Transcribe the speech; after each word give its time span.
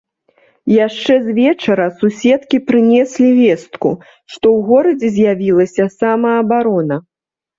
Яшчэ 0.87 1.13
з 1.25 1.33
вечара 1.39 1.85
суседкі 1.99 2.57
прынеслі 2.69 3.29
вестку, 3.41 3.91
што 4.31 4.39
ў 4.55 4.59
горадзе 4.69 5.07
з'явілася 5.17 5.83
самаабарона. 5.99 6.97